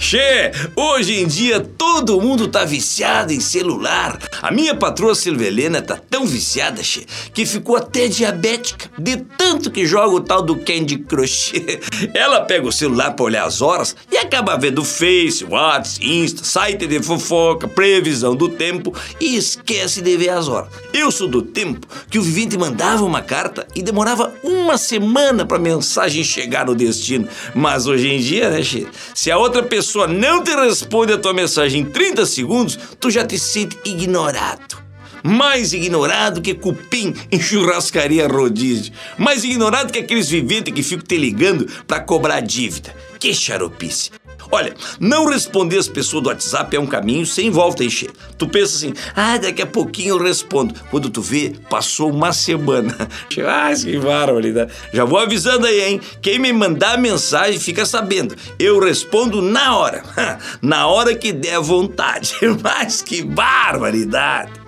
Che, 0.00 0.52
hoje 0.76 1.20
em 1.20 1.26
dia 1.26 1.60
todo 1.60 2.20
mundo 2.20 2.46
tá 2.46 2.64
viciado 2.64 3.32
em 3.32 3.40
celular. 3.40 4.16
A 4.40 4.50
minha 4.52 4.74
patroa 4.74 5.14
Silvelena 5.14 5.82
tá 5.82 5.96
tão 5.96 6.24
viciada, 6.24 6.82
che, 6.84 7.04
que 7.34 7.44
ficou 7.44 7.76
até 7.76 8.06
diabética, 8.06 8.88
de 8.96 9.16
tanto 9.16 9.72
que 9.72 9.84
joga 9.84 10.14
o 10.14 10.20
tal 10.20 10.40
do 10.40 10.56
Candy 10.56 10.98
Crush. 10.98 11.52
Ela 12.14 12.42
pega 12.42 12.68
o 12.68 12.72
celular 12.72 13.10
pra 13.10 13.24
olhar 13.24 13.44
as 13.44 13.60
horas 13.60 13.96
e 14.10 14.16
acaba 14.16 14.56
vendo 14.56 14.84
Face, 14.84 15.44
WhatsApp, 15.44 16.06
Insta, 16.08 16.44
site 16.44 16.86
de 16.86 17.02
fofoca, 17.02 17.66
previsão 17.66 18.36
do 18.36 18.48
tempo 18.48 18.94
e 19.20 19.36
esquece 19.36 20.00
de 20.00 20.16
ver 20.16 20.30
as 20.30 20.46
horas. 20.46 20.70
Eu 20.94 21.10
sou 21.10 21.26
do 21.26 21.42
tempo 21.42 21.86
que 22.08 22.18
o 22.18 22.22
vivente 22.22 22.56
mandava 22.56 23.04
uma 23.04 23.20
carta 23.20 23.66
e 23.74 23.82
demorava 23.82 24.32
uma 24.44 24.78
semana 24.78 25.44
pra 25.44 25.58
mensagem 25.58 26.22
chegar 26.22 26.66
no 26.66 26.74
destino. 26.74 27.28
Mas 27.52 27.86
hoje 27.86 28.08
em 28.08 28.20
dia, 28.20 28.48
né, 28.48 28.62
che, 28.62 28.86
se 29.12 29.30
a 29.30 29.36
outra 29.36 29.62
pessoa 29.62 29.87
não 30.08 30.42
te 30.42 30.54
responde 30.54 31.12
a 31.12 31.18
tua 31.18 31.32
mensagem 31.32 31.82
em 31.82 31.84
30 31.84 32.26
segundos, 32.26 32.78
tu 33.00 33.10
já 33.10 33.24
te 33.24 33.38
sente 33.38 33.78
ignorado. 33.84 34.87
Mais 35.28 35.74
ignorado 35.74 36.40
que 36.40 36.54
cupim 36.54 37.14
em 37.30 37.38
churrascaria 37.38 38.26
rodízio. 38.26 38.94
Mais 39.18 39.44
ignorado 39.44 39.92
que 39.92 39.98
aqueles 39.98 40.30
viventes 40.30 40.72
que 40.72 40.82
ficam 40.82 41.04
te 41.04 41.18
ligando 41.18 41.66
pra 41.86 42.00
cobrar 42.00 42.40
dívida. 42.40 42.94
Que 43.20 43.34
xaropice. 43.34 44.10
Olha, 44.50 44.74
não 44.98 45.26
responder 45.26 45.76
as 45.76 45.86
pessoas 45.86 46.22
do 46.22 46.28
WhatsApp 46.30 46.74
é 46.74 46.80
um 46.80 46.86
caminho 46.86 47.26
sem 47.26 47.50
volta, 47.50 47.84
hein, 47.84 47.90
Che? 47.90 48.08
Tu 48.38 48.48
pensa 48.48 48.76
assim, 48.76 48.94
ah, 49.14 49.36
daqui 49.36 49.60
a 49.60 49.66
pouquinho 49.66 50.16
eu 50.16 50.22
respondo. 50.22 50.74
Quando 50.90 51.10
tu 51.10 51.20
vê, 51.20 51.54
passou 51.68 52.10
uma 52.10 52.32
semana. 52.32 52.96
ah, 53.46 53.70
que 53.74 53.98
barbaridade. 53.98 54.72
Já 54.94 55.04
vou 55.04 55.18
avisando 55.18 55.66
aí, 55.66 55.82
hein? 55.82 56.00
Quem 56.22 56.38
me 56.38 56.50
mandar 56.54 56.96
mensagem 56.96 57.60
fica 57.60 57.84
sabendo. 57.84 58.34
Eu 58.58 58.80
respondo 58.80 59.42
na 59.42 59.76
hora. 59.76 60.02
na 60.62 60.86
hora 60.86 61.14
que 61.14 61.32
der 61.32 61.60
vontade. 61.60 62.34
Mas 62.62 63.02
que 63.02 63.22
barbaridade. 63.22 64.67